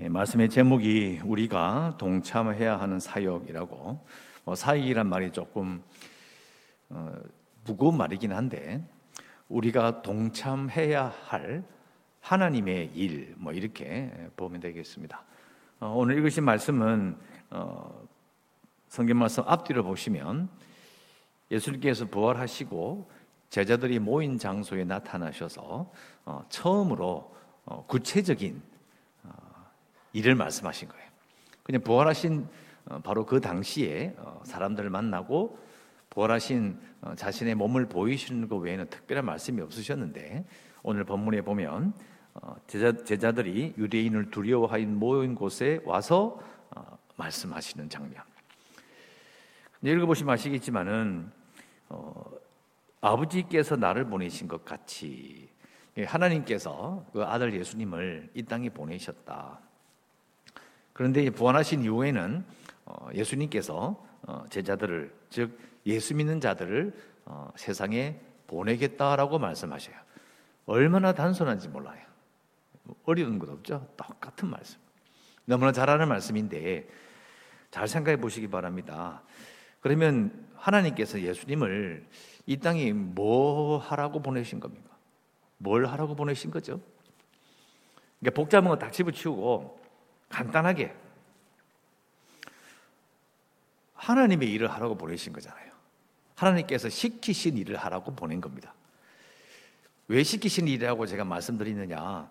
예, 0.00 0.08
말씀의 0.08 0.50
제목이 0.50 1.20
우리가 1.24 1.94
동참해야 1.98 2.80
하는 2.80 2.98
사역이라고 2.98 4.04
뭐 4.44 4.54
사역이란 4.56 5.06
말이 5.06 5.30
조금 5.30 5.84
어, 6.88 7.12
무거운 7.64 7.96
말이긴 7.96 8.32
한데 8.32 8.84
우리가 9.48 10.02
동참해야 10.02 11.14
할 11.26 11.62
하나님의 12.20 12.90
일 12.94 13.34
뭐 13.36 13.52
이렇게 13.52 14.10
보면 14.36 14.60
되겠습니다. 14.60 15.22
어, 15.78 15.94
오늘 15.96 16.16
읽으신 16.18 16.42
말씀은 16.42 17.16
어, 17.50 18.08
성경 18.88 19.18
말씀 19.18 19.44
앞뒤를 19.46 19.84
보시면 19.84 20.48
예수님께서 21.52 22.06
부활하시고 22.06 23.08
제자들이 23.48 24.00
모인 24.00 24.38
장소에 24.38 24.84
나타나셔서 24.84 25.92
어, 26.24 26.44
처음으로 26.48 27.32
어, 27.66 27.84
구체적인 27.86 28.73
일을 30.14 30.34
말씀하신 30.36 30.88
거예요. 30.88 31.04
그냥 31.62 31.82
부활하신 31.82 32.48
어, 32.86 33.00
바로 33.00 33.26
그 33.26 33.40
당시에 33.40 34.14
어, 34.18 34.40
사람들을 34.44 34.88
만나고 34.88 35.58
부활하신 36.10 36.78
어, 37.02 37.14
자신의 37.14 37.56
몸을 37.56 37.86
보이시는 37.86 38.48
것 38.48 38.56
외에는 38.56 38.88
특별한 38.88 39.24
말씀이 39.24 39.60
없으셨는데 39.60 40.46
오늘 40.82 41.04
본문에 41.04 41.42
보면 41.42 41.92
제자, 42.66 42.92
제자 43.04 43.32
들이 43.32 43.72
유대인을 43.78 44.30
두려워하인 44.30 44.96
모인 44.96 45.34
곳에 45.34 45.80
와서 45.84 46.38
말씀하시는 47.16 47.88
장면. 47.88 48.22
읽어보시면 49.82 50.34
아시겠지만은 50.34 51.30
어, 51.88 52.24
아버지께서 53.00 53.76
나를 53.76 54.04
보내신 54.06 54.48
것 54.48 54.64
같이 54.64 55.48
하나님께서 55.96 57.06
그 57.12 57.22
아들 57.22 57.54
예수님을 57.54 58.30
이 58.34 58.42
땅에 58.42 58.68
보내셨다. 58.68 59.60
그런데 60.94 61.28
부활하신 61.28 61.82
이후에는 61.82 62.44
어, 62.86 63.08
예수님께서 63.12 64.02
어, 64.22 64.44
제자들을 64.48 65.12
즉 65.28 65.58
예수 65.84 66.14
믿는 66.14 66.40
자들을 66.40 66.94
어, 67.26 67.50
세상에 67.56 68.18
보내겠다라고 68.46 69.38
말씀하셔요. 69.38 69.96
얼마나 70.66 71.12
단순한지 71.12 71.68
몰라요. 71.68 72.02
어려운 73.04 73.38
것 73.38 73.50
없죠? 73.50 73.86
똑같은 73.96 74.48
말씀. 74.48 74.78
너무나 75.44 75.72
잘 75.72 75.90
아는 75.90 76.08
말씀인데 76.08 76.88
잘 77.70 77.88
생각해 77.88 78.18
보시기 78.18 78.48
바랍니다. 78.48 79.22
그러면 79.80 80.46
하나님께서 80.54 81.20
예수님을 81.20 82.06
이 82.46 82.56
땅에 82.58 82.92
뭐 82.92 83.78
하라고 83.78 84.22
보내신 84.22 84.60
겁니까? 84.60 84.96
뭘 85.58 85.86
하라고 85.86 86.14
보내신 86.14 86.50
거죠? 86.50 86.80
그러니까 88.20 88.36
복잡한 88.36 88.70
거딱 88.70 88.92
집어치우고 88.92 89.83
간단하게 90.34 90.92
하나님의 93.94 94.50
일을 94.50 94.70
하라고 94.72 94.96
보내신 94.96 95.32
거잖아요. 95.32 95.72
하나님께서 96.34 96.88
시키신 96.88 97.56
일을 97.56 97.76
하라고 97.76 98.14
보낸 98.16 98.40
겁니다. 98.40 98.74
왜 100.08 100.24
시키신 100.24 100.66
일이라고 100.66 101.06
제가 101.06 101.24
말씀드리느냐? 101.24 102.28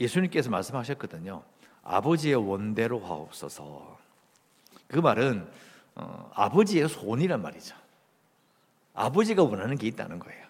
예수님께서 0.00 0.48
말씀하셨거든요. 0.48 1.42
아버지의 1.82 2.36
원대로 2.36 2.98
하옵소서. 3.00 3.98
그 4.88 4.98
말은 4.98 5.46
어, 5.96 6.30
아버지의 6.34 6.88
손이란 6.88 7.42
말이죠. 7.42 7.76
아버지가 8.94 9.42
원하는 9.42 9.76
게 9.76 9.86
있다는 9.86 10.18
거예요. 10.18 10.46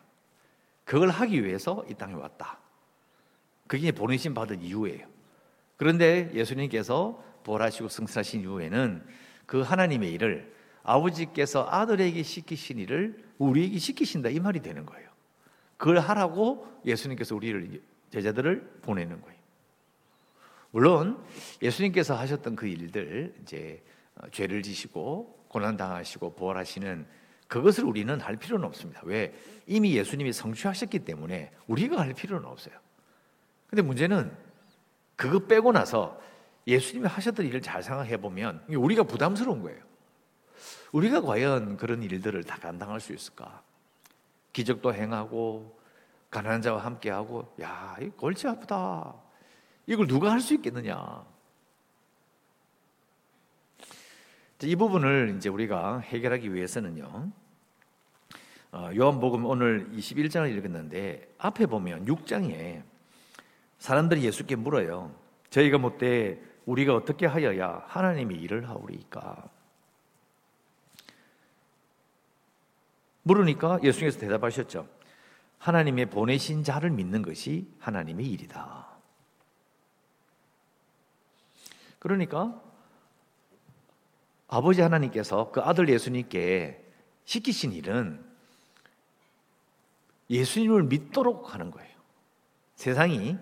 그걸 0.85 1.11
하기 1.11 1.45
위해서 1.45 1.85
이 1.91 1.95
땅에 1.95 2.15
왔다. 2.15 2.59
그게 3.67 3.91
보내신 3.91 4.33
받은 4.33 4.63
이유예요. 4.63 5.18
그런데 5.79 6.31
예수님께서 6.35 7.25
부활하시고 7.45 7.89
승천하신 7.89 8.43
이후에는 8.43 9.07
그 9.47 9.63
하나님의 9.63 10.13
일을 10.13 10.53
아버지께서 10.83 11.67
아들에게 11.71 12.23
시키신 12.23 12.79
일을 12.79 13.25
우리에게 13.39 13.79
시키신다 13.79 14.29
이 14.29 14.41
말이 14.41 14.61
되는 14.61 14.85
거예요. 14.85 15.09
그걸 15.77 16.01
하라고 16.01 16.67
예수님께서 16.85 17.35
우리를 17.37 17.81
제자들을 18.11 18.81
보내는 18.83 19.21
거예요. 19.23 19.39
물론 20.71 21.25
예수님께서 21.63 22.15
하셨던 22.17 22.57
그 22.57 22.67
일들 22.67 23.35
이제 23.43 23.83
어, 24.17 24.29
죄를 24.31 24.63
지시고 24.63 25.45
고난 25.49 25.77
당하시고 25.77 26.35
부활하시는 26.35 27.07
그것을 27.47 27.85
우리는 27.85 28.21
할 28.21 28.37
필요는 28.37 28.67
없습니다. 28.67 29.01
왜? 29.05 29.33
이미 29.67 29.97
예수님이 29.97 30.33
성취하셨기 30.33 31.01
때문에 31.01 31.53
우리가 31.69 32.01
할 32.01 32.13
필요는 32.13 32.47
없어요. 32.47 32.75
근데 33.69 33.83
문제는 33.83 34.31
그거 35.19 35.41
빼고 35.41 35.73
나서 35.73 36.17
예수님이 36.69 37.09
하셨던 37.09 37.45
일을 37.45 37.61
잘 37.61 37.83
생각해 37.83 38.19
보면 38.19 38.65
우리가 38.69 39.03
부담스러운 39.03 39.63
거예요. 39.63 39.83
우리가 40.93 41.23
과연 41.23 41.77
그런 41.77 42.05
일들을 42.05 42.45
다 42.45 42.57
감당할 42.59 43.01
수 43.01 43.13
있을까? 43.13 43.61
기적도 44.53 44.95
행하고 44.95 45.77
가난한 46.31 46.63
자와 46.63 46.85
함께하고 46.85 47.53
야, 47.61 47.97
이 48.01 48.11
골치 48.11 48.47
아프다. 48.47 49.13
이걸 49.87 50.07
누가 50.07 50.31
할 50.31 50.41
수 50.41 50.55
있겠느냐? 50.55 51.27
이 54.63 54.77
부분을 54.77 55.35
이제 55.37 55.49
우리가 55.49 55.99
해결하기 55.99 56.55
위해서는요. 56.55 57.33
어, 58.71 58.91
요한복음 58.95 59.47
오늘 59.47 59.91
21장을 59.91 60.49
읽었는데 60.57 61.35
앞에 61.39 61.67
보면 61.67 62.05
6장에 62.05 62.85
사람들이 63.79 64.25
예수께 64.25 64.57
물어요. 64.57 65.15
저희가 65.51 65.79
못돼 65.79 66.43
우리가 66.67 66.95
어떻게 66.95 67.27
하여야 67.27 67.85
하나님이 67.87 68.35
일을 68.37 68.69
하오리까? 68.69 69.49
물으니까 73.23 73.81
예수님께서 73.83 74.19
대답하셨죠. 74.21 74.89
하나님의 75.59 76.07
보내신 76.07 76.65
자를 76.65 76.91
믿는 76.91 77.23
것이 77.23 77.69
하나님의 77.79 78.27
일이다. 78.27 78.87
그러니까 81.99 82.63
아버지 84.47 84.81
하나님께서 84.81 85.51
그 85.51 85.61
아들 85.61 85.89
예수님께 85.89 86.85
시키신 87.25 87.73
일은 87.73 88.25
예수님을 90.31 90.85
믿도록 90.85 91.55
하는 91.55 91.71
거예요. 91.71 91.97
세상이 92.77 93.37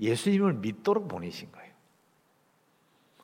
예수님을 0.00 0.54
믿도록 0.54 1.08
보내신 1.08 1.50
거예요. 1.52 1.72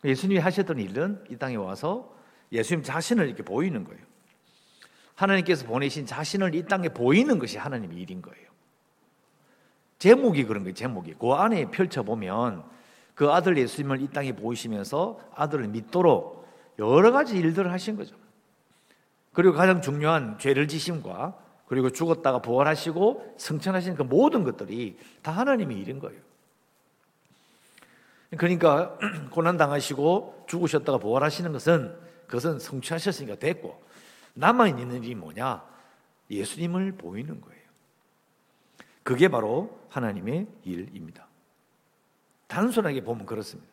예수님이 0.05 0.41
하셨던 0.41 0.79
일은 0.79 1.25
이 1.31 1.37
땅에 1.37 1.57
와서 1.57 2.15
예수님 2.53 2.83
자신을 2.83 3.27
이렇게 3.27 3.43
보이는 3.43 3.85
거예요. 3.85 4.01
하나님께서 5.15 5.67
보내신 5.67 6.07
자신을 6.07 6.55
이 6.55 6.65
땅에 6.65 6.89
보이는 6.89 7.39
것이 7.39 7.57
하나님의 7.57 7.99
일인 7.99 8.21
거예요. 8.21 8.45
제목이 9.99 10.45
그런 10.45 10.65
거예요, 10.65 10.75
제목이. 10.75 11.15
그 11.15 11.31
안에 11.31 11.71
펼쳐보면 11.71 12.65
그 13.15 13.31
아들 13.31 13.57
예수님을 13.57 14.03
이 14.03 14.09
땅에 14.09 14.33
보이시면서 14.35 15.21
아들을 15.35 15.69
믿도록 15.69 16.47
여러 16.79 17.13
가지 17.13 17.39
일들을 17.39 17.71
하신 17.71 17.97
거죠. 17.97 18.17
그리고 19.33 19.55
가장 19.55 19.81
중요한 19.81 20.39
죄를 20.39 20.69
지심과 20.69 21.39
그리고 21.67 21.91
죽었다가 21.91 22.41
부활하시고 22.41 23.35
성천하신 23.39 23.95
그 23.95 24.03
모든 24.03 24.45
것들이 24.45 24.99
다 25.23 25.33
하나님의 25.33 25.79
일인 25.79 25.99
거예요. 25.99 26.21
그러니까 28.37 28.99
고난 29.31 29.57
당하시고 29.57 30.45
죽으셨다가 30.49 30.99
부활하시는 30.99 31.53
것은 31.53 31.97
그것은 32.27 32.59
성취하셨으니까 32.59 33.37
됐고 33.37 33.83
남아 34.35 34.69
있는 34.69 35.03
일이 35.03 35.15
뭐냐? 35.15 35.65
예수님을 36.31 36.93
보이는 36.93 37.41
거예요. 37.41 37.65
그게 39.03 39.29
바로 39.29 39.79
하나님의 39.91 40.47
일입니다. 40.65 41.29
단순하게 42.47 43.03
보면 43.03 43.27
그렇습니다. 43.27 43.73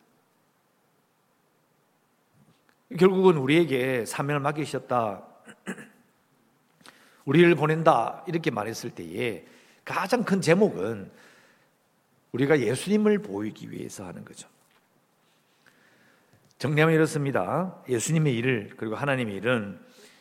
결국은 2.98 3.38
우리에게 3.38 4.04
사명을 4.04 4.40
맡기셨다. 4.40 5.24
우리를 7.24 7.54
보낸다. 7.54 8.24
이렇게 8.26 8.50
말했을 8.50 8.90
때에 8.90 9.46
가장 9.84 10.24
큰 10.24 10.40
제목은 10.40 11.10
우리가 12.32 12.60
예수님을 12.60 13.18
보이기 13.18 13.70
위해서 13.70 14.04
하는 14.04 14.24
거죠. 14.24 14.48
정리하면 16.58 16.94
이렇습니다. 16.94 17.82
예수님의 17.88 18.34
일을 18.36 18.74
그리고 18.76 18.94
하나님의 18.94 19.36
일은 19.36 19.80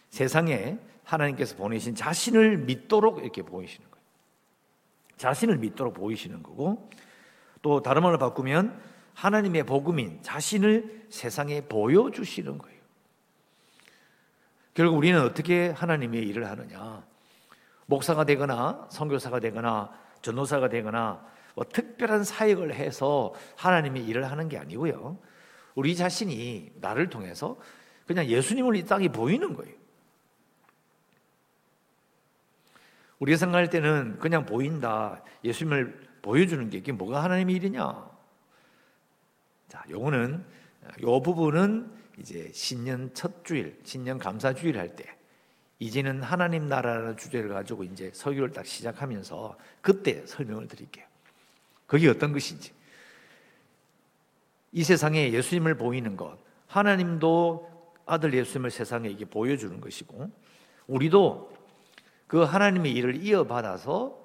세상에 0.10 0.78
하나님께서 1.04 1.56
보내신 1.56 1.96
자신을 1.96 2.58
믿도록 2.58 3.20
이렇게 3.20 3.42
보이시는 3.42 3.90
거예요. 3.90 4.06
자신을 5.18 5.58
믿도록 5.58 5.94
보이시는 5.94 6.42
거고 6.42 6.90
또 7.62 7.82
다른 7.82 8.02
말로 8.02 8.18
바꾸면 8.18 8.82
하나님의 9.14 9.66
복음인 9.66 10.22
자신을 10.24 11.06
세상에 11.10 11.62
보여주시는 11.62 12.58
거예요. 12.58 12.82
결국 14.74 14.98
우리는 14.98 15.22
어떻게 15.22 15.70
하나님의 15.70 16.24
일을 16.24 16.48
하느냐? 16.50 17.04
목사가 17.86 18.24
되거나 18.24 18.88
선교사가 18.90 19.40
되거나 19.42 19.92
전도사가 20.22 20.70
되거나 20.70 21.24
뭐 21.56 21.66
특별한 21.66 22.24
사역을 22.24 22.74
해서 22.74 23.34
하나님이 23.56 24.06
일을 24.06 24.30
하는 24.30 24.50
게 24.50 24.58
아니고요. 24.58 25.18
우리 25.76 25.96
자신이 25.96 26.72
나를 26.76 27.10
통해서 27.10 27.58
그냥 28.06 28.26
예수님을 28.26 28.76
이 28.76 28.86
땅에 28.86 29.08
보이는 29.08 29.54
거예요. 29.54 29.74
우리가 33.20 33.38
생각할 33.38 33.70
때는 33.70 34.18
그냥 34.20 34.46
보인다. 34.46 35.24
예수님을 35.44 36.10
보여주는 36.22 36.70
게 36.70 36.80
이게 36.80 36.92
뭐가 36.92 37.24
하나님의 37.24 37.56
일이냐? 37.56 38.10
자, 39.68 39.84
요거는 39.90 40.44
요 41.04 41.22
부분은 41.22 41.92
이제 42.20 42.52
신년 42.54 43.14
첫 43.14 43.46
주일, 43.46 43.80
신년 43.84 44.18
감사 44.18 44.54
주일 44.54 44.78
할 44.78 44.96
때 44.96 45.06
이제는 45.82 46.22
하나님 46.22 46.68
나라라는 46.68 47.18
주제를 47.18 47.50
가지고 47.50 47.84
이제 47.84 48.12
설교를 48.14 48.52
딱 48.52 48.68
시작하면서 48.68 49.58
그때 49.82 50.24
설명을 50.28 50.68
드릴게요. 50.68 51.11
그게 51.92 52.08
어떤 52.08 52.32
것인지. 52.32 52.72
이 54.72 54.82
세상에 54.82 55.34
예수님을 55.34 55.76
보이는 55.76 56.16
것, 56.16 56.38
하나님도 56.68 57.70
아들 58.06 58.34
예수님을 58.34 58.72
세상에 58.72 59.10
이게 59.10 59.26
보여주는 59.26 59.82
것이고, 59.82 60.32
우리도 60.88 61.52
그 62.28 62.44
하나님의 62.44 62.94
일을 62.94 63.22
이어받아서 63.22 64.18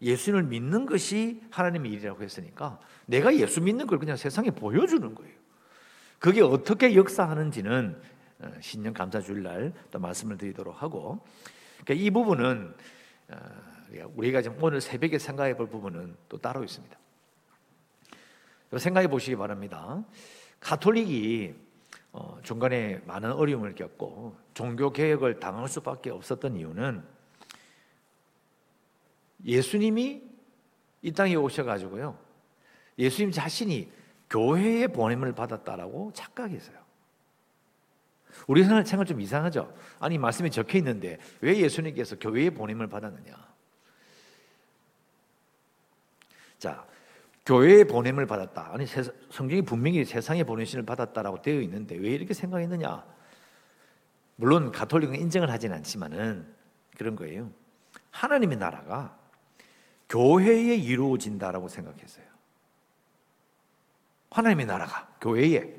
예수님을 0.00 0.42
믿는 0.42 0.84
것이 0.84 1.40
하나님의 1.52 1.92
일이라고 1.92 2.24
했으니까 2.24 2.80
내가 3.06 3.32
예수 3.36 3.60
믿는 3.60 3.86
걸 3.86 4.00
그냥 4.00 4.16
세상에 4.16 4.50
보여주는 4.50 5.14
거예요. 5.14 5.32
그게 6.18 6.42
어떻게 6.42 6.96
역사하는지는 6.96 8.02
어, 8.40 8.50
신년 8.60 8.92
감사주일 8.94 9.44
날 9.44 9.72
또 9.92 10.00
말씀을 10.00 10.38
드리도록 10.38 10.82
하고 10.82 11.24
그러니까 11.84 12.04
이 12.04 12.10
부분은 12.10 12.74
어, 13.28 13.36
우리가 14.16 14.42
지금 14.42 14.60
오늘 14.60 14.80
새벽에 14.80 15.20
생각해 15.20 15.56
볼 15.56 15.68
부분은 15.68 16.16
또 16.28 16.38
따로 16.38 16.64
있습니다. 16.64 17.01
생각해 18.78 19.08
보시기 19.08 19.36
바랍니다. 19.36 20.04
가톨릭이 20.60 21.54
어, 22.12 22.38
중간에 22.42 23.00
많은 23.06 23.32
어려움을 23.32 23.74
겪고 23.74 24.36
종교 24.54 24.92
개혁을 24.92 25.40
당할 25.40 25.68
수밖에 25.68 26.10
없었던 26.10 26.56
이유는 26.56 27.02
예수님이 29.44 30.22
이 31.02 31.12
땅에 31.12 31.34
오셔가지고요. 31.34 32.16
예수님 32.98 33.32
자신이 33.32 33.90
교회의 34.30 34.88
보냄을 34.88 35.34
받았다라고 35.34 36.12
착각했어요. 36.14 36.80
우리 38.46 38.64
생각 38.64 39.04
좀 39.04 39.20
이상하죠? 39.20 39.74
아니, 39.98 40.18
말씀에 40.18 40.48
적혀 40.50 40.78
있는데 40.78 41.18
왜 41.40 41.58
예수님께서 41.58 42.18
교회의 42.18 42.50
보냄을 42.50 42.88
받았느냐? 42.88 43.52
자, 46.58 46.86
교회의 47.44 47.86
보냄을 47.86 48.26
받았다. 48.26 48.70
아니, 48.72 48.86
성경이 48.86 49.62
분명히 49.62 50.04
세상에 50.04 50.44
보내신을 50.44 50.84
받았다라고 50.84 51.42
되어 51.42 51.60
있는데 51.62 51.96
왜 51.96 52.10
이렇게 52.10 52.34
생각했느냐? 52.34 53.04
물론 54.36 54.70
가톨릭은 54.70 55.16
인정을 55.16 55.50
하진 55.50 55.72
않지만은 55.72 56.46
그런 56.96 57.16
거예요. 57.16 57.50
하나님의 58.10 58.58
나라가 58.58 59.18
교회에 60.08 60.76
이루어진다라고 60.76 61.68
생각했어요. 61.68 62.24
하나님의 64.30 64.66
나라가 64.66 65.08
교회에 65.20 65.74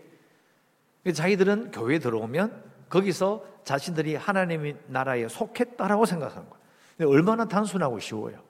자기들은 1.14 1.72
교회에 1.72 2.00
들어오면 2.00 2.72
거기서 2.90 3.46
자신들이 3.64 4.16
하나님의 4.16 4.78
나라에 4.88 5.28
속했다라고 5.28 6.06
생각하는 6.06 6.50
거예요. 6.50 7.10
얼마나 7.12 7.46
단순하고 7.48 8.00
쉬워요. 8.00 8.44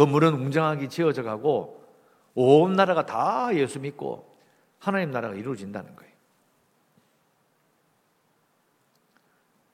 건물은 0.00 0.32
웅장하게 0.32 0.88
지어져 0.88 1.22
가고 1.22 1.84
온 2.34 2.72
나라가 2.72 3.04
다 3.04 3.54
예수 3.54 3.78
믿고 3.80 4.34
하나님 4.78 5.10
나라가 5.10 5.34
이루어진다는 5.34 5.94
거예요. 5.94 6.10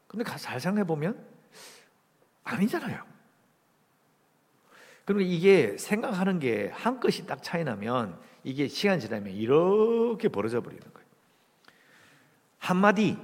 근데 0.09 0.25
잘 0.25 0.59
생각해 0.59 0.85
보면 0.85 1.25
아니잖아요. 2.43 3.05
그리고 5.05 5.21
이게 5.21 5.79
생각하는 5.79 6.41
게한 6.41 6.99
끗이 6.99 7.25
딱 7.25 7.41
차이 7.41 7.63
나면 7.63 8.19
이게 8.43 8.67
시간 8.67 8.99
지나면 8.99 9.33
이렇게 9.33 10.29
벌어져 10.29 10.61
버리는 10.61 10.83
거예요. 10.93 11.07
한마디 12.59 13.17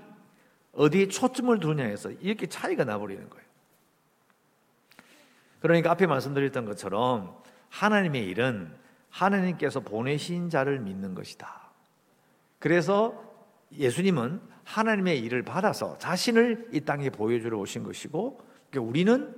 어디에 0.71 1.09
초점을 1.09 1.59
두느냐에서 1.59 2.13
이렇게 2.13 2.47
차이가 2.47 2.85
나버리는 2.85 3.29
거예요. 3.29 3.52
그러니까 5.63 5.93
앞에 5.93 6.07
말씀드렸던 6.07 6.65
것처럼 6.67 7.37
하나님의 7.71 8.27
일은 8.27 8.71
하나님께서 9.11 9.81
보내신 9.81 10.51
자를 10.51 10.81
믿는 10.81 11.15
것이다. 11.15 11.71
그래서 12.59 13.23
예수님은 13.73 14.41
하나님의 14.65 15.21
일을 15.21 15.43
받아서 15.43 15.97
자신을 15.99 16.69
이 16.73 16.81
땅에 16.81 17.11
보여주러 17.11 17.59
오신 17.59 17.85
것이고 17.85 18.41
그러니까 18.71 18.89
우리는 18.89 19.35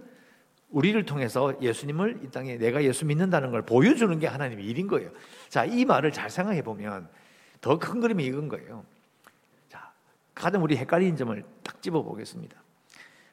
우리를 0.71 1.05
통해서 1.05 1.55
예수님을 1.61 2.21
이 2.25 2.31
땅에 2.31 2.57
내가 2.57 2.83
예수 2.83 3.07
믿는다는 3.07 3.51
걸 3.51 3.63
보여주는 3.63 4.19
게 4.19 4.27
하나님의 4.27 4.65
일인 4.65 4.89
거예요. 4.89 5.11
자, 5.49 5.65
이 5.65 5.85
말을 5.85 6.11
잘 6.11 6.31
생각해 6.31 6.63
보면 6.63 7.09
더 7.61 7.79
큰 7.79 8.01
그림이 8.01 8.25
이건 8.25 8.49
거예요. 8.49 8.85
자, 9.69 9.93
가장 10.35 10.63
우리 10.63 10.77
헷갈리는 10.77 11.17
점을 11.17 11.45
딱 11.63 11.81
집어 11.81 12.03
보겠습니다. 12.03 12.57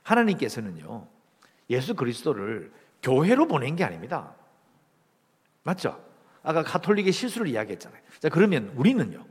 하나님께서는요, 0.03 1.07
예수 1.71 1.95
그리스도를 1.95 2.71
교회로 3.01 3.47
보낸 3.47 3.75
게 3.75 3.83
아닙니다. 3.83 4.35
맞죠? 5.63 6.03
아까 6.44 6.63
가톨릭의 6.63 7.12
실수를 7.12 7.47
이야기했잖아요. 7.47 8.01
자, 8.19 8.29
그러면 8.29 8.71
우리는요, 8.75 9.25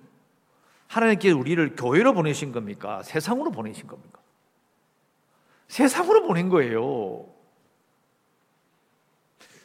하나님께 0.89 1.31
우리를 1.31 1.77
교회로 1.77 2.15
보내신 2.15 2.53
겁니까? 2.53 3.03
세상으로 3.03 3.51
보내신 3.51 3.87
겁니까? 3.87 4.21
세상으로 5.69 6.27
보낸 6.27 6.49
거예요. 6.49 7.29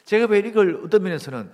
제가 0.04 0.28
왜 0.28 0.39
이걸 0.39 0.81
어떤 0.86 1.01
면에서는 1.01 1.51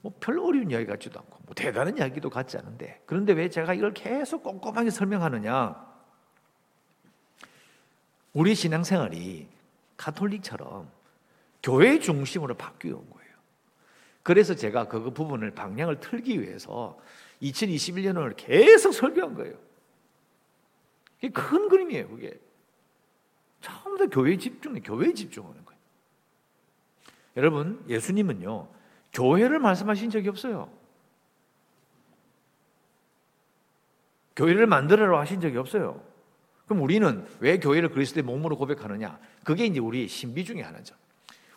뭐 0.00 0.14
별로 0.20 0.46
어려운 0.46 0.70
이야기 0.70 0.86
같지도 0.86 1.20
않고 1.20 1.38
뭐 1.44 1.54
대단한 1.54 1.98
이야기도 1.98 2.30
같지 2.30 2.56
않은데 2.56 3.02
그런데 3.04 3.34
왜 3.34 3.50
제가 3.50 3.74
이걸 3.74 3.92
계속 3.92 4.42
꼼꼼하게 4.42 4.88
설명하느냐? 4.88 5.90
우리 8.32 8.54
신앙생활이 8.54 9.48
가톨릭처럼 10.00 10.90
교회 11.62 11.98
중심으로 11.98 12.54
바뀌어 12.54 12.96
온 12.96 13.10
거예요. 13.10 13.30
그래서 14.22 14.54
제가 14.54 14.88
그 14.88 15.12
부분을 15.12 15.50
방향을 15.50 16.00
틀기 16.00 16.40
위해서 16.40 16.98
2021년을 17.42 18.34
계속 18.36 18.92
설교한 18.92 19.34
거예요. 19.34 19.58
큰 21.34 21.68
그림이에요, 21.68 22.08
그게. 22.08 22.40
처음부터 23.60 24.06
교회에 24.06 24.38
집중해, 24.38 24.80
교회에 24.80 25.12
집중하는 25.12 25.64
거예요. 25.66 25.80
여러분, 27.36 27.84
예수님은요, 27.86 28.68
교회를 29.12 29.58
말씀하신 29.58 30.08
적이 30.08 30.30
없어요. 30.30 30.72
교회를 34.34 34.66
만들어라 34.66 35.20
하신 35.20 35.42
적이 35.42 35.58
없어요. 35.58 36.02
그럼 36.70 36.84
우리는 36.84 37.26
왜 37.40 37.58
교회를 37.58 37.88
그리스도의 37.88 38.22
몸으로 38.22 38.56
고백하느냐? 38.56 39.18
그게 39.42 39.66
이제 39.66 39.80
우리 39.80 40.06
신비 40.06 40.44
중에 40.44 40.62
하나죠. 40.62 40.94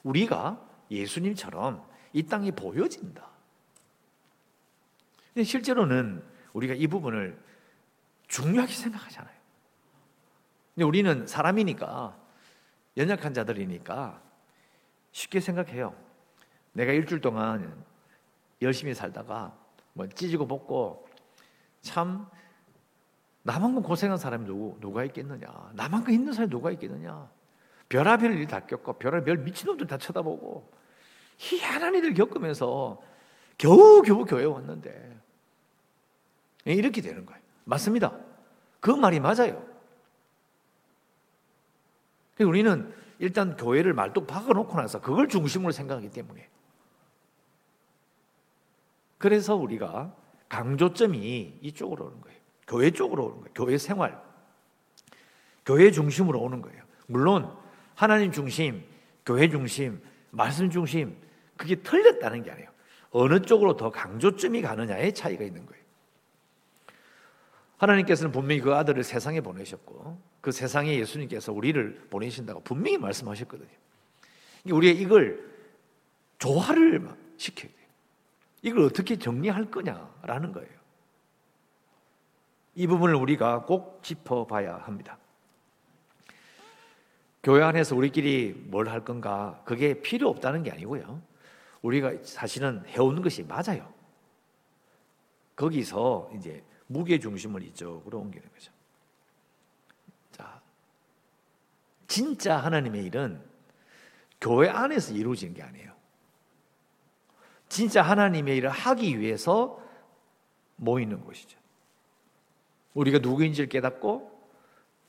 우리가 0.02 0.60
예수님처럼 0.90 1.86
이 2.14 2.24
땅에 2.24 2.50
보여진다. 2.50 3.30
근데 5.32 5.44
실제로는 5.44 6.24
우리가 6.54 6.74
이 6.74 6.88
부분을 6.88 7.40
중요하게 8.28 8.74
생각하잖아요. 8.74 9.36
근데 10.74 10.84
우리는 10.84 11.28
사람이니까 11.28 12.18
연약한 12.98 13.36
자들이니까 13.36 14.20
쉽게 15.12 15.42
생각해요. 15.42 15.96
내가 16.72 16.92
일주일 16.92 17.22
동안 17.22 17.86
열심히 18.64 18.96
살다가 18.96 19.56
뭐 19.94 20.10
찢고 20.10 20.48
벗고 20.48 21.08
참 21.84 22.28
나만큼 23.44 23.84
고생한 23.84 24.18
사람이 24.18 24.46
누구, 24.46 24.78
누가 24.80 25.04
있겠느냐. 25.06 25.72
나만큼 25.74 26.14
힘든 26.14 26.34
사람이 26.34 26.50
누가 26.50 26.72
있겠느냐. 26.72 27.30
별하별 27.90 28.34
일 28.34 28.48
다 28.48 28.62
겪고 28.66 28.94
별하별 28.94 29.40
미친놈들 29.40 29.86
다 29.88 29.98
쳐다보고 29.98 30.72
희한한 31.38 31.94
일을 31.96 32.14
겪으면서 32.14 33.02
겨우 33.58 34.02
겨우 34.02 34.26
교회 34.26 34.46
왔는데 34.46 35.20
이렇게 36.66 37.02
되는 37.02 37.26
거예요. 37.26 37.42
맞습니다. 37.66 38.18
그 38.80 38.90
말이 38.92 39.20
맞아요. 39.20 39.64
우리는 42.40 42.94
일단 43.20 43.56
교회를 43.56 43.94
말뚝 43.94 44.26
박아놓고 44.26 44.76
나서 44.76 45.00
그걸 45.02 45.28
중심으로 45.28 45.72
생각하기 45.72 46.10
때문에. 46.10 46.50
그래서 49.18 49.56
우리가 49.56 50.16
강조점이 50.50 51.60
이쪽으로 51.62 52.06
오는 52.06 52.22
거예요. 52.22 52.40
교회 52.68 52.92
쪽으로 52.92 53.26
오는 53.26 53.38
거예요. 53.38 53.52
교회 53.54 53.78
생활. 53.78 54.22
교회 55.66 55.92
중심으로 55.92 56.40
오는 56.40 56.62
거예요. 56.62 56.84
물론 57.08 57.56
하나님 57.96 58.32
중심, 58.32 58.84
교회 59.26 59.50
중심, 59.50 60.02
말씀 60.32 60.70
중심, 60.70 61.16
그게 61.58 61.76
틀렸다는 61.76 62.44
게 62.44 62.52
아니에요. 62.52 62.70
어느 63.12 63.42
쪽으로 63.42 63.78
더 63.78 63.92
강조점이 63.92 64.62
가느냐의 64.62 65.14
차이가 65.14 65.44
있는 65.44 65.66
거예요. 65.66 65.84
하나님께서는 67.78 68.32
분명히 68.32 68.62
그 68.62 68.74
아들을 68.74 69.04
세상에 69.04 69.42
보내셨고 69.42 70.20
그 70.42 70.52
세상에 70.52 70.98
예수님께서 71.00 71.52
우리를 71.52 72.08
보내신다고 72.10 72.62
분명히 72.62 72.98
말씀하셨거든요. 72.98 73.70
우리가 74.72 75.00
이걸 75.00 75.54
조화를 76.40 77.08
시켜야 77.38 77.72
돼요. 77.72 77.88
이걸 78.62 78.86
어떻게 78.86 79.18
정리할 79.18 79.70
거냐라는 79.70 80.54
거예요. 80.54 80.83
이 82.76 82.88
부분을 82.88 83.16
우리가 83.16 83.64
꼭 83.66 84.02
짚어봐야 84.04 84.78
합니다. 84.78 85.18
교회 87.44 87.62
안에서 87.62 87.96
우리끼리 87.96 88.54
뭘 88.68 88.88
할 88.88 89.04
건가 89.04 89.62
그게 89.66 90.02
필요 90.02 90.30
없다는 90.30 90.64
게 90.64 90.72
아니고요. 90.72 91.22
우리가 91.82 92.14
사실은 92.24 92.84
해오는 92.88 93.22
것이 93.22 93.44
맞아요. 93.44 93.94
거기서 95.56 96.32
이제 96.36 96.64
무게 96.88 97.20
중심을 97.20 97.62
이쪽으로 97.64 98.20
옮기는 98.20 98.50
거죠. 98.52 98.72
자, 100.32 100.62
진짜 102.08 102.58
하나님의 102.58 103.04
일은 103.06 103.42
교회 104.40 104.70
안에서 104.70 105.14
이루어지는 105.14 105.54
게 105.54 105.62
아니에요. 105.62 105.94
진짜 107.70 108.02
하나님의 108.02 108.58
일을 108.58 108.70
하기 108.70 109.20
위해서 109.20 109.80
모이는 110.78 111.24
것이죠. 111.26 111.60
우리가 112.94 113.20
누구인지를 113.20 113.70
깨닫고 113.70 114.32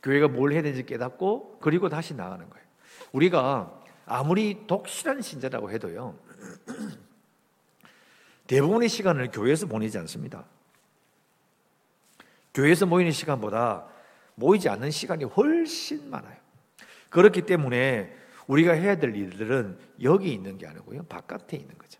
교회가 0.03 0.29
뭘 0.29 0.53
해야 0.53 0.62
되는지 0.62 0.85
깨닫고 0.85 1.59
그리고 1.61 1.88
다시 1.88 2.14
나가는 2.14 2.49
거예요. 2.49 2.64
우리가 3.12 3.83
아무리 4.07 4.67
독실한 4.67 5.23
신자라고 5.23 5.71
해도요. 5.71 6.19
대부분의 8.47 8.88
시간을 8.88 9.31
교회에서 9.31 9.67
보내지 9.67 9.99
않습니다. 9.99 10.45
교회에서 12.53 12.87
모이는 12.87 13.11
시간보다 13.12 13.87
모이지 14.35 14.69
않는 14.69 14.91
시간이 14.91 15.25
훨씬 15.25 16.11
많아요. 16.11 16.37
그렇기 17.11 17.43
때문에 17.43 18.14
우리가 18.47 18.73
해야 18.73 18.97
될 18.97 19.14
일들은 19.17 19.79
여기 20.03 20.33
있는 20.33 20.59
게 20.59 20.67
아니고요. 20.67 21.05
바깥에 21.05 21.57
있는 21.57 21.76
거죠. 21.79 21.99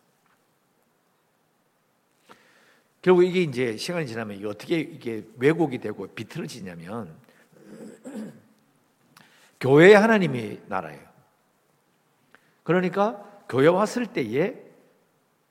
결국 3.05 3.23
이게 3.25 3.43
이제 3.43 3.77
시간이 3.77 4.07
지나면 4.07 4.39
이게 4.39 4.47
어떻게 4.47 4.79
이게 4.81 5.29
왜곡이 5.37 5.77
되고 5.77 6.07
비틀어지냐면 6.07 7.15
교회 9.61 9.95
하나님이 9.95 10.63
나라예요. 10.69 11.03
그러니까 12.63 13.23
교회 13.47 13.69
왔을 13.69 14.07
때에 14.07 14.55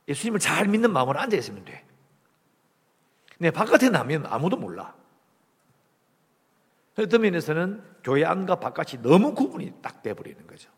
예수님을 0.07 0.39
잘 0.39 0.67
믿는 0.67 0.91
마음으로 0.91 1.19
앉아 1.19 1.37
있으면 1.37 1.63
돼. 1.63 1.85
근데 3.37 3.51
바깥에 3.51 3.89
나면 3.89 4.25
아무도 4.25 4.57
몰라. 4.57 4.95
어떤 6.97 7.21
면에서는 7.21 7.83
교회 8.03 8.25
안과 8.25 8.55
바깥이 8.55 9.03
너무 9.03 9.35
구분이 9.35 9.75
딱 9.83 10.01
돼버리는 10.01 10.47
거죠. 10.47 10.71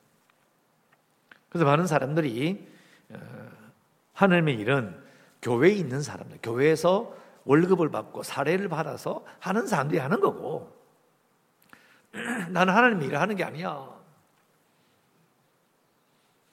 그래서 1.47 1.63
많은 1.63 1.87
사람들이 1.87 2.67
어, 3.11 3.17
하나님의 4.11 4.55
일은 4.55 5.04
교회에 5.45 5.73
있는 5.73 6.01
사람들, 6.01 6.39
교회에서 6.41 7.15
월급을 7.43 7.91
받고 7.91 8.23
사례를 8.23 8.67
받아서 8.67 9.23
하는 9.39 9.67
사람들이 9.67 9.99
하는 9.99 10.19
거고, 10.19 10.75
나는 12.49 12.73
하나님의 12.73 13.07
일을 13.07 13.21
하는 13.21 13.35
게 13.35 13.43
아니야. 13.43 13.93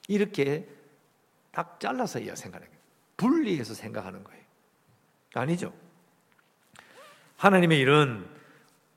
이렇게 0.07 0.69
딱 1.51 1.79
잘라서 1.79 2.19
생각하는 2.19 2.67
거예요. 2.67 2.81
분리해서 3.17 3.73
생각하는 3.73 4.23
거예요. 4.23 4.43
아니죠. 5.33 5.73
하나님의 7.37 7.79
일은 7.79 8.27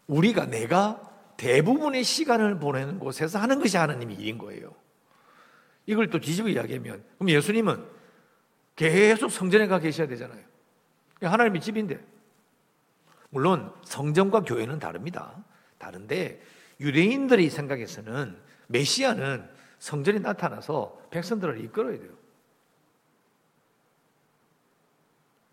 우리가 0.08 0.44
내가 0.44 1.00
대부분의 1.38 2.04
시간을 2.04 2.58
보내는 2.58 2.98
곳에서 2.98 3.38
하는 3.38 3.60
것이 3.60 3.78
하나님의 3.78 4.16
일인 4.16 4.36
거예요. 4.36 4.74
이걸 5.86 6.10
또 6.10 6.20
뒤집어 6.20 6.48
이야기하면 6.48 7.02
그럼 7.16 7.30
예수님은 7.30 7.95
계속 8.76 9.30
성전에 9.30 9.66
가 9.66 9.78
계셔야 9.78 10.06
되잖아요. 10.06 10.45
하나님의 11.23 11.61
집인데 11.61 11.99
물론 13.30 13.73
성전과 13.83 14.40
교회는 14.42 14.78
다릅니다. 14.78 15.42
다른데 15.78 16.40
유대인들의 16.80 17.49
생각에서는 17.49 18.38
메시아는 18.68 19.49
성전에 19.78 20.18
나타나서 20.18 21.09
백성들을 21.11 21.62
이끌어야 21.64 21.99
돼요. 21.99 22.12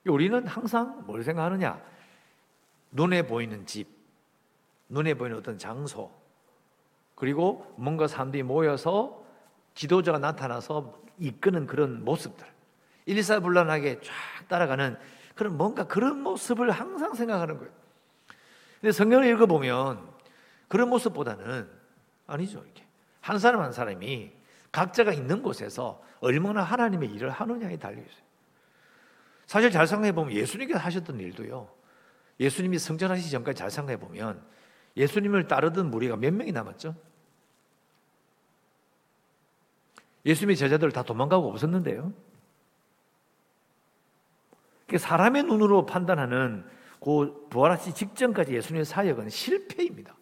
우리는 0.05 0.45
항상 0.45 1.05
뭘 1.05 1.23
생각하느냐? 1.23 1.81
눈에 2.91 3.25
보이는 3.25 3.65
집, 3.65 3.87
눈에 4.89 5.13
보이는 5.13 5.37
어떤 5.37 5.57
장소, 5.57 6.11
그리고 7.15 7.73
뭔가 7.77 8.07
사람들이 8.07 8.43
모여서 8.43 9.25
지도자가 9.75 10.19
나타나서 10.19 11.01
이끄는 11.19 11.67
그런 11.67 12.03
모습들. 12.03 12.52
일사불란하게 13.05 14.01
쫙 14.01 14.47
따라가는 14.47 14.97
그런 15.35 15.57
뭔가 15.57 15.85
그런 15.85 16.21
모습을 16.21 16.71
항상 16.71 17.13
생각하는 17.13 17.57
거예요. 17.57 17.71
근데 18.79 18.91
성경을 18.91 19.25
읽어보면 19.27 20.07
그런 20.67 20.89
모습보다는 20.89 21.69
아니죠. 22.27 22.59
이렇게. 22.63 22.83
한 23.21 23.39
사람 23.39 23.61
한 23.61 23.71
사람이 23.71 24.31
각자가 24.71 25.13
있는 25.13 25.41
곳에서 25.41 26.03
얼마나 26.19 26.63
하나님의 26.63 27.09
일을 27.11 27.29
하느냐에 27.29 27.77
달려 27.77 28.01
있어요. 28.01 28.23
사실 29.45 29.71
잘 29.71 29.87
생각해 29.87 30.13
보면 30.13 30.33
예수님께서 30.33 30.79
하셨던 30.79 31.19
일도요. 31.19 31.69
예수님이 32.39 32.79
성전하시기 32.79 33.29
전까지 33.29 33.59
잘 33.59 33.69
생각해 33.69 33.97
보면 33.97 34.43
예수님을 34.97 35.47
따르던 35.47 35.91
무리가 35.91 36.15
몇 36.17 36.33
명이 36.33 36.51
남았죠? 36.51 36.95
예수님의 40.25 40.55
제자들 40.55 40.91
다 40.91 41.03
도망가고 41.03 41.49
없었는데요. 41.49 42.13
사람의 44.97 45.43
눈으로 45.43 45.85
판단하는 45.85 46.65
그 46.99 47.47
부활하시 47.49 47.93
직전까지 47.93 48.53
예수님의 48.55 48.85
사역은 48.85 49.29
실패입니다. 49.29 50.15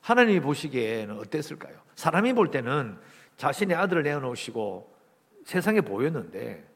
하나님이 0.00 0.40
보시기에는 0.40 1.18
어땠을까요? 1.18 1.80
사람이 1.94 2.32
볼 2.32 2.50
때는 2.50 2.98
자신의 3.36 3.76
아들을 3.76 4.02
내어놓으시고 4.02 4.94
세상에 5.44 5.80
보였는데 5.80 6.68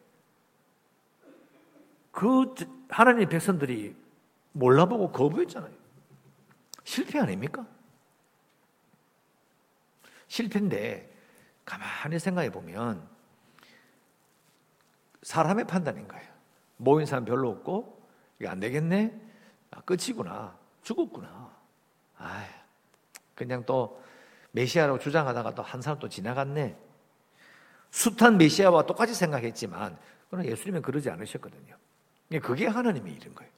그 2.11 2.54
하나님의 2.88 3.28
백성들이 3.28 3.97
몰라보고 4.52 5.11
거부했잖아요. 5.11 5.73
실패 6.85 7.19
아닙니까? 7.19 7.66
실패인데 10.28 11.12
가만히 11.64 12.19
생각해 12.19 12.50
보면 12.50 13.13
사람의 15.25 15.66
판단인 15.66 16.07
거예요. 16.07 16.25
모인 16.76 17.07
사람 17.07 17.25
별로 17.25 17.50
없고 17.50 18.00
이게 18.38 18.49
안 18.49 18.61
되겠네. 18.61 19.12
아, 19.73 19.81
끝이구나. 19.81 20.57
죽었구나. 20.83 21.50
아, 22.19 22.47
그냥 23.35 23.64
또 23.66 24.00
메시아라고 24.52 24.99
주장하다가 24.99 25.54
또 25.54 25.62
한 25.62 25.83
사람 25.83 25.99
또 25.99 26.09
지나갔네. 26.09 26.76
숱한 27.90 28.38
메시아와 28.38 28.87
똑같이 28.87 29.14
생각했지만 29.14 29.97
그러나 30.31 30.49
예수님은 30.49 30.83
그러지 30.83 31.11
않으셨거든요. 31.11 31.76
그게 32.43 32.66
하나님의 32.66 33.14
일인 33.14 33.35
거예요. 33.35 33.50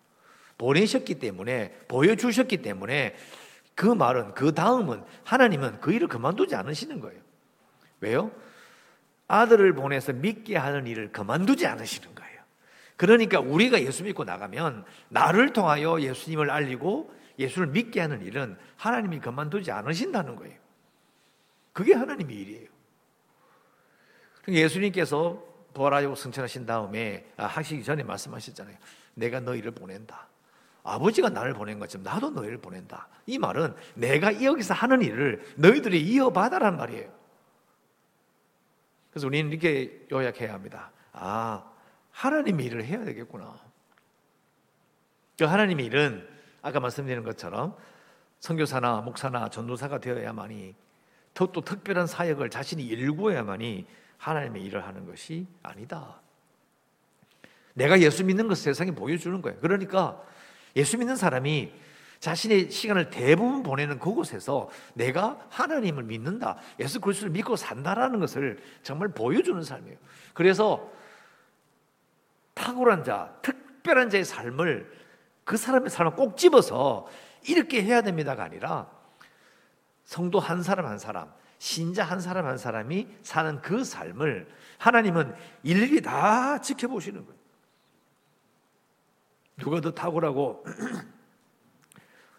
보내셨기 0.58 1.18
때문에 1.18 1.73
보여주셨기 1.88 2.62
때문에 2.62 3.14
그 3.75 3.87
말은 3.87 4.35
그 4.35 4.54
다음은 4.54 5.04
하나님은 5.25 5.80
그 5.80 5.92
일을 5.92 6.08
그만두지 6.08 6.54
않으시는 6.54 7.00
거예요. 7.00 7.20
왜요? 8.00 8.30
아들을 9.28 9.73
보내서 9.75 10.12
믿게 10.12 10.56
하는 10.56 10.87
일을 10.87 11.12
그만두지 11.12 11.66
않으시는 11.66 12.14
거예요. 12.14 12.40
그러니까 12.97 13.40
우리가 13.40 13.83
예수 13.83 14.04
믿고 14.04 14.25
나가면 14.25 14.85
나를 15.09 15.52
통하여 15.52 16.00
예수님을 16.00 16.50
알리고 16.50 17.14
예수를 17.38 17.68
믿게 17.68 18.00
하는 18.00 18.23
일은 18.23 18.56
하나님이 18.76 19.21
그만두지 19.21 19.71
않으신다는 19.71 20.37
거예요. 20.37 20.56
그게 21.73 21.95
하나님의 21.95 22.35
일이에요. 22.35 22.68
예수님께서 24.49 25.45
부활하고 25.75 26.14
승천하신 26.14 26.64
다음에 26.64 27.26
아, 27.37 27.45
하시기 27.45 27.85
전에 27.85 28.02
말씀하셨잖아요. 28.02 28.76
내가 29.14 29.40
너희를 29.40 29.73
보낸다. 29.73 30.28
아버지가 30.85 31.28
나를 31.28 31.52
보낸 31.52 31.78
것처럼 31.78 32.04
나도 32.04 32.30
너희를 32.30 32.59
보낸다. 32.59 33.09
이 33.26 33.38
말은 33.38 33.75
내가 33.95 34.42
여기서 34.42 34.73
하는 34.73 35.02
일을 35.02 35.45
너희들이 35.56 36.00
이어받아란 36.00 36.76
말이에요. 36.76 37.12
그래서 39.16 39.28
우리는 39.28 39.50
이렇게 39.50 40.06
요약해야 40.12 40.52
합니다. 40.52 40.90
아, 41.14 41.64
하나님의 42.11 42.66
일을 42.66 42.85
해야 42.85 43.02
되겠구나. 43.02 43.58
그 45.38 45.44
하나님의 45.46 45.87
일은 45.87 46.28
아까 46.61 46.80
말씀드린 46.80 47.23
것처럼 47.23 47.75
선교사나 48.40 49.00
목사나 49.00 49.49
전도사가 49.49 50.00
되어야만이 50.00 50.75
또 51.32 51.50
특별한 51.50 52.06
사역을 52.06 52.50
자신이 52.50 52.85
일구어야만이 52.85 53.87
하나님의 54.18 54.62
일을 54.64 54.87
하는 54.87 55.06
것이 55.06 55.46
아니다. 55.62 56.20
내가 57.73 57.99
예수 58.00 58.23
믿는 58.23 58.49
것 58.49 58.58
세상에 58.58 58.90
보여주는 58.90 59.40
거예요. 59.40 59.58
그러니까 59.61 60.23
예수 60.76 60.99
믿는 60.99 61.16
사람이 61.16 61.73
자신의 62.20 62.70
시간을 62.70 63.11
대부분 63.11 63.62
보내는 63.62 63.99
그곳에서 63.99 64.68
내가 64.94 65.38
하나님을 65.50 66.04
믿는다. 66.04 66.56
예수 66.80 67.00
그리스도를 67.00 67.32
믿고 67.32 67.56
산다라는 67.56 68.20
것을 68.20 68.58
정말 68.82 69.08
보여주는 69.08 69.62
삶이에요. 69.62 69.99
그래서 70.35 70.90
탁월한 72.54 73.04
자, 73.04 73.37
특별한 73.42 74.11
자의 74.11 74.25
삶을 74.25 74.90
그 75.44 75.56
사람의 75.56 75.90
삶을 75.90 76.16
꼭 76.16 76.37
집어서 76.37 77.06
이렇게 77.46 77.82
해야 77.82 78.02
됩니다가 78.02 78.42
아니라 78.44 78.90
성도 80.04 80.40
한 80.40 80.62
사람 80.62 80.87
한 80.87 80.99
사람, 80.99 81.32
신자 81.58 82.04
한 82.04 82.20
사람 82.20 82.46
한 82.46 82.58
사람이 82.58 83.08
사는 83.23 83.61
그 83.61 83.85
삶을 83.85 84.49
하나님은 84.78 85.35
일일이 85.62 86.00
다 86.00 86.61
지켜보시는 86.61 87.25
거예요. 87.25 87.37
누가 89.58 89.80
더 89.80 89.90
탁월하고 89.92 90.64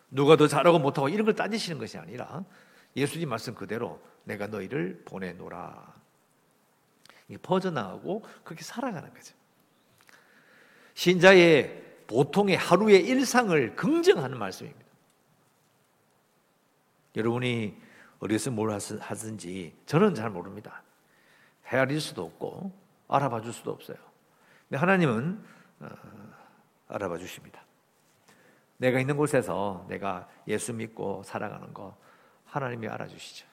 누가 0.10 0.36
더 0.36 0.48
잘하고 0.48 0.80
못하고 0.80 1.10
이런 1.10 1.26
걸 1.26 1.36
따지시는 1.36 1.80
것이 1.80 1.98
아니라 1.98 2.44
예수님 2.96 3.30
말씀 3.30 3.54
그대로 3.54 4.02
내가 4.24 4.48
너희를 4.48 5.04
보내노라. 5.06 5.96
퍼져나가고 7.42 8.24
그렇게 8.44 8.64
살아가는 8.64 9.14
거죠. 9.14 9.36
신자의 10.94 11.84
보통의 12.08 12.56
하루의 12.56 13.06
일상을 13.06 13.76
긍정하는 13.76 14.38
말씀입니다. 14.38 14.88
여러분이 17.16 17.78
어디서 18.20 18.52
뭘 18.52 18.72
하든지 18.72 19.76
저는 19.86 20.16
잘 20.16 20.30
모릅니다. 20.30 20.84
헤아릴 21.68 22.00
수도 22.00 22.24
없고 22.24 22.72
알아봐 23.10 23.42
줄 23.42 23.54
수도 23.54 23.72
없어요. 23.72 23.98
근데 24.68 24.80
하나님은 24.80 25.44
어, 25.82 25.90
알아봐 26.88 27.18
주십니다. 27.18 27.67
내가 28.78 29.00
있는 29.00 29.18
곳에서 29.18 29.86
내가 29.90 30.28
예수 30.48 30.74
믿고 30.74 31.24
살아가는 31.24 31.74
거 31.74 31.98
하나님이 32.46 32.88
알아주시죠. 32.88 33.48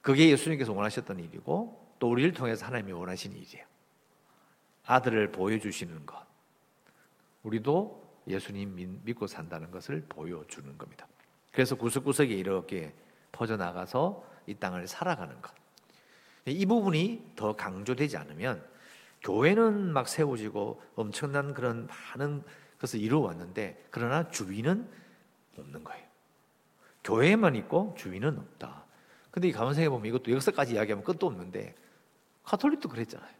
그게 0.00 0.30
예수님께서 0.30 0.72
원하셨던 0.72 1.18
일이고 1.18 1.94
또 1.98 2.10
우리를 2.10 2.32
통해서 2.32 2.66
하나님이 2.66 2.92
원하시는 2.92 3.36
일이에요. 3.36 3.66
아들을 4.86 5.32
보여주시는 5.32 6.06
것. 6.06 6.26
우리도 7.42 8.08
예수님 8.26 9.00
믿고 9.04 9.26
산다는 9.26 9.70
것을 9.70 10.04
보여주는 10.08 10.76
겁니다. 10.78 11.06
그래서 11.52 11.74
구석구석에 11.74 12.34
이렇게 12.34 12.94
퍼져나가서 13.32 14.24
이 14.46 14.54
땅을 14.54 14.86
살아가는 14.86 15.40
것. 15.42 15.52
이 16.46 16.64
부분이 16.64 17.32
더 17.36 17.54
강조되지 17.54 18.16
않으면 18.16 18.64
교회는 19.22 19.92
막 19.92 20.08
세워지고 20.08 20.80
엄청난 20.94 21.52
그런 21.52 21.86
많은 21.86 22.42
것을 22.80 23.00
이루어왔는데 23.00 23.88
그러나 23.90 24.28
주위는 24.30 24.88
없는 25.56 25.84
거예요. 25.84 26.06
교회에만 27.04 27.56
있고 27.56 27.94
주위는 27.96 28.38
없다. 28.38 28.84
근데 29.30 29.48
이 29.48 29.52
가만생각해 29.52 29.88
보면 29.88 30.06
이것도 30.06 30.32
역사까지 30.32 30.74
이야기하면 30.74 31.04
끝도 31.04 31.26
없는데 31.26 31.74
카톨릭도 32.44 32.88
그랬잖아요. 32.88 33.38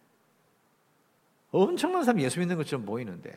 엄청난 1.51 2.05
사람이 2.05 2.23
예수 2.23 2.41
믿는 2.41 2.57
것처럼 2.57 2.85
보이는데 2.85 3.35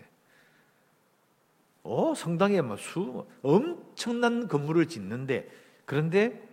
어 1.84 2.14
성당에 2.14 2.62
막 2.62 2.78
수 2.78 3.28
엄청난 3.42 4.48
건물을 4.48 4.88
짓는데 4.88 5.50
그런데 5.86 6.48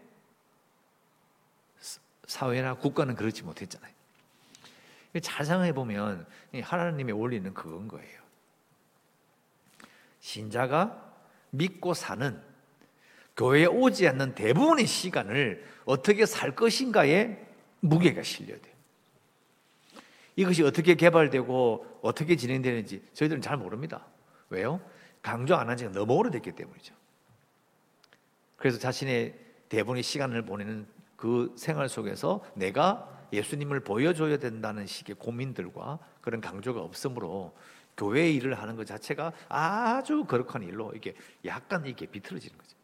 사회나 2.27 2.75
국가는 2.75 3.15
그렇지 3.15 3.43
못했잖아요. 3.43 3.93
잘 5.23 5.45
생각해 5.47 5.73
보면 5.73 6.27
하나님의 6.63 7.15
원리는 7.15 7.53
그건 7.55 7.89
거예요. 7.89 8.28
신자가 10.21 11.13
믿고 11.51 11.95
사는 11.95 12.41
교회에 13.37 13.67
오지 13.67 14.09
않는 14.09 14.35
대부분의 14.35 14.87
시간을 14.87 15.65
어떻게 15.85 16.27
살 16.27 16.55
것인가에 16.55 17.39
무게가 17.81 18.23
실려야 18.23 18.59
돼요. 18.59 18.75
이것이 20.37 20.63
어떻게 20.63 20.95
개발되고 20.95 22.01
어떻게 22.03 22.37
진행되는지 22.37 23.03
저희들은 23.13 23.43
잘 23.43 23.57
모릅니다. 23.57 24.07
왜요? 24.51 24.81
강조 25.23 25.55
안 25.57 25.69
한 25.69 25.77
지가 25.77 25.93
너무 25.93 26.15
오래됐기 26.15 26.53
때문이죠. 26.53 26.95
그래서 28.57 28.79
자신의 28.79 29.39
대부분의 29.69 30.03
시간을 30.03 30.43
보내는 30.43 30.87
그 31.17 31.55
생활 31.57 31.89
속에서 31.89 32.45
내가 32.55 33.27
예수님을 33.33 33.81
보여줘야 33.81 34.39
된다는 34.39 34.87
식의 34.87 35.17
고민들과 35.17 35.99
그런 36.21 36.41
강조가 36.41 36.81
없으므로 36.81 37.55
교회 37.99 38.31
일을 38.31 38.55
하는 38.55 38.77
것 38.77 38.87
자체가 38.87 39.33
아주 39.51 40.25
거룩한 40.25 40.63
일로 40.63 40.93
이게 40.95 41.15
약간 41.45 41.85
이게 41.85 42.07
비틀어지는 42.07 42.57
거죠. 42.57 42.77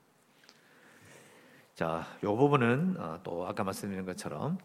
자, 1.74 2.06
이 2.22 2.26
부분은 2.26 2.96
어, 2.98 3.20
또 3.22 3.46
아까 3.46 3.64
말씀드린 3.64 4.04
것처럼 4.04 4.58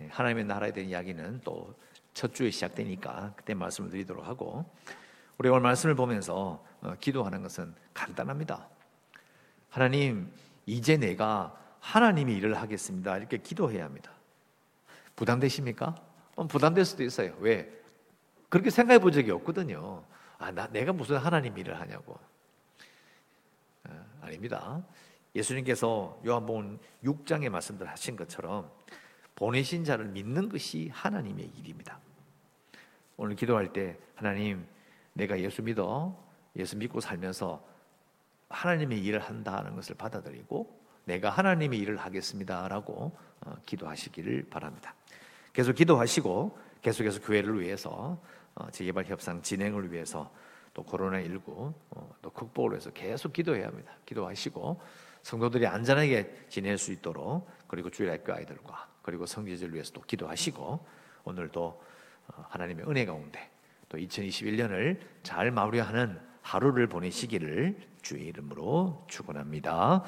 예, 0.00 0.08
하나님의 0.10 0.44
나라에 0.46 0.72
대한 0.72 0.88
이야기는 0.88 1.42
또 1.44 1.74
첫 2.18 2.34
주에 2.34 2.50
시작되니까 2.50 3.32
그때 3.36 3.54
말씀을 3.54 3.90
드리도록 3.90 4.26
하고 4.26 4.64
우리 5.38 5.48
오늘 5.50 5.60
말씀을 5.60 5.94
보면서 5.94 6.64
어, 6.80 6.94
기도하는 6.98 7.44
것은 7.44 7.72
간단합니다. 7.94 8.68
하나님, 9.68 10.28
이제 10.66 10.96
내가 10.96 11.56
하나님이 11.78 12.34
일을 12.34 12.54
하겠습니다. 12.54 13.16
이렇게 13.18 13.38
기도해야 13.38 13.84
합니다. 13.84 14.10
부담되십니까? 15.14 15.94
부담될 16.48 16.84
수도 16.84 17.04
있어요. 17.04 17.36
왜? 17.38 17.70
그렇게 18.48 18.70
생각해 18.70 18.98
본 18.98 19.12
적이 19.12 19.32
없거든요. 19.32 20.04
아, 20.38 20.50
나, 20.50 20.66
내가 20.68 20.92
무슨 20.92 21.16
하나님 21.16 21.56
일을 21.58 21.78
하냐고. 21.80 22.18
아, 23.84 24.04
아닙니다. 24.22 24.82
예수님께서 25.34 26.20
요한복음 26.26 26.78
6장에 27.04 27.48
말씀들 27.48 27.86
하신 27.88 28.16
것처럼 28.16 28.70
보내신 29.34 29.84
자를 29.84 30.06
믿는 30.06 30.48
것이 30.48 30.90
하나님의 30.92 31.46
일입니다. 31.58 32.00
오늘 33.16 33.36
기도할 33.36 33.72
때 33.72 33.98
하나님 34.14 34.66
내가 35.12 35.38
예수 35.40 35.62
믿어 35.62 36.16
예수 36.56 36.76
믿고 36.76 37.00
살면서 37.00 37.64
하나님의 38.48 39.04
일을 39.04 39.20
한다는 39.20 39.74
것을 39.76 39.94
받아들이고 39.96 40.78
내가 41.04 41.30
하나님의 41.30 41.78
일을 41.78 41.96
하겠습니다라고 41.98 43.16
어, 43.40 43.56
기도하시기를 43.66 44.48
바랍니다. 44.50 44.94
계속 45.52 45.74
기도하시고 45.74 46.58
계속해서 46.82 47.20
교회를 47.20 47.60
위해서 47.60 48.20
어, 48.54 48.70
재개발 48.70 49.04
협상 49.04 49.42
진행을 49.42 49.92
위해서 49.92 50.32
또 50.74 50.82
코로나 50.82 51.18
19또 51.18 51.72
어, 51.90 52.16
극복을 52.34 52.72
위해서 52.72 52.90
계속 52.90 53.32
기도해야 53.32 53.66
합니다. 53.66 53.92
기도하시고 54.06 54.80
성도들이 55.22 55.66
안전하게 55.66 56.46
지낼 56.48 56.78
수 56.78 56.92
있도록 56.92 57.48
그리고 57.66 57.90
주일학교 57.90 58.32
아이들과 58.32 58.88
그리고 59.02 59.26
성지를 59.26 59.74
위해서 59.74 59.92
또 59.92 60.00
기도하시고 60.02 60.86
오늘도 61.24 61.82
하나님의 62.48 62.86
은혜 62.88 63.04
가운데 63.04 63.50
또 63.88 63.98
2021년을 63.98 64.98
잘 65.22 65.50
마무리하는 65.50 66.20
하루를 66.42 66.86
보내시기를 66.86 67.76
주의 68.00 68.26
이름으로 68.26 69.04
축원합니다. 69.08 70.04